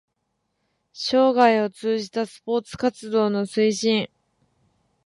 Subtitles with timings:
[0.93, 4.09] 生涯を通じたスポーツ活動の推進